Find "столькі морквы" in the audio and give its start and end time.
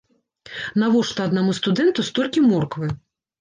2.09-2.91